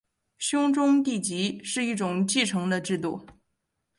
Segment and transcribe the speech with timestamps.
[0.39, 3.21] 兄终弟及是一种继承的制度。